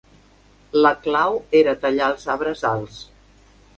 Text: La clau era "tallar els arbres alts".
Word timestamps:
La 0.85 0.91
clau 1.03 1.37
era 1.61 1.75
"tallar 1.83 2.09
els 2.15 2.27
arbres 2.37 2.65
alts". 2.71 2.99